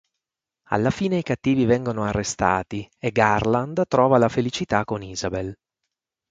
Alla 0.69 0.89
fine 0.89 1.19
i 1.19 1.21
cattivi 1.21 1.65
vengono 1.65 2.03
arrestati 2.05 2.89
e 2.97 3.11
Garland 3.11 3.85
trova 3.87 4.17
la 4.17 4.29
felicità 4.29 4.83
con 4.83 5.03
Isabel. 5.03 5.53